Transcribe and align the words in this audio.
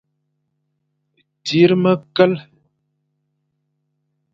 Tsir 1.43 1.71
mekel. 1.83 2.33